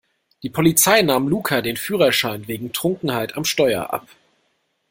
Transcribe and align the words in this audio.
Die 0.41 0.49
Polizei 0.49 1.03
nahm 1.03 1.27
Luca 1.27 1.61
den 1.61 1.77
Führerschein 1.77 2.47
wegen 2.47 2.73
Trunkenheit 2.73 3.37
am 3.37 3.45
Steuer 3.45 3.93
ab. 3.93 4.07